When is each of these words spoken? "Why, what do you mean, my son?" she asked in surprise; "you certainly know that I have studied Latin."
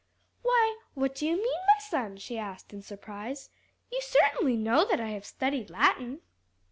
"Why, 0.41 0.79
what 0.95 1.13
do 1.13 1.27
you 1.27 1.33
mean, 1.37 1.59
my 1.67 1.79
son?" 1.79 2.17
she 2.17 2.39
asked 2.39 2.73
in 2.73 2.81
surprise; 2.81 3.51
"you 3.91 4.01
certainly 4.01 4.57
know 4.57 4.83
that 4.89 4.99
I 4.99 5.09
have 5.09 5.25
studied 5.27 5.69
Latin." 5.69 6.21